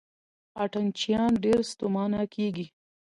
[0.63, 2.67] اتڼ چیان ډېر ستومانه کیږي.